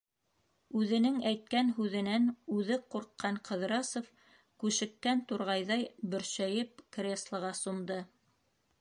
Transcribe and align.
Үҙенең 0.79 1.19
әйткән 1.31 1.69
һүҙенән 1.79 2.25
үҙе 2.55 2.79
ҡурҡҡан 2.95 3.39
Ҡыҙрасов 3.51 4.11
күшеккән 4.65 5.25
турғайҙай 5.33 5.89
бөршәйеп 6.17 6.87
креслоға 6.99 7.57
сумды. 7.65 8.05